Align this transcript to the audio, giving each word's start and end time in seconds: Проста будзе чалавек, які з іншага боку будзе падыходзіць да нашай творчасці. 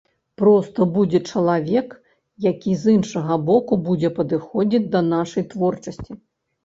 Проста 0.41 0.85
будзе 0.95 1.19
чалавек, 1.33 1.93
які 2.47 2.71
з 2.85 2.95
іншага 2.95 3.37
боку 3.53 3.73
будзе 3.91 4.09
падыходзіць 4.17 4.85
да 4.97 5.07
нашай 5.15 5.43
творчасці. 5.53 6.11